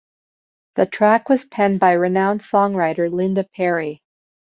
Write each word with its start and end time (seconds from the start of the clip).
The 0.77 0.87
track 0.87 1.29
was 1.29 1.45
penned 1.45 1.79
by 1.79 1.91
renowned 1.91 2.41
songwriter 2.41 3.13
Linda 3.13 3.43
Perry. 3.55 4.01